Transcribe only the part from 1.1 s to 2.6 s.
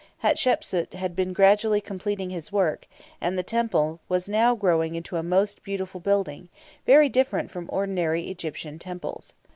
been gradually completing his